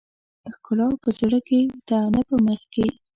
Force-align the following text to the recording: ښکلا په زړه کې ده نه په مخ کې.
ښکلا 0.53 0.87
په 1.03 1.09
زړه 1.19 1.39
کې 1.47 1.59
ده 1.87 1.99
نه 2.13 2.21
په 2.27 2.35
مخ 2.45 2.61
کې. 2.73 2.87